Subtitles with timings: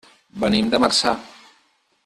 [0.43, 1.15] Venim de Marçà.